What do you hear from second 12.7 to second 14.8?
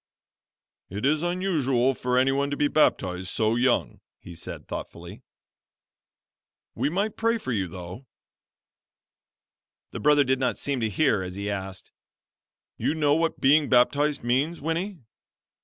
"You know what being baptized means,